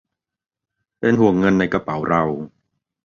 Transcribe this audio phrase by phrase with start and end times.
[0.99, 2.23] เป็นห่วงเงินในกระเป๋าเรา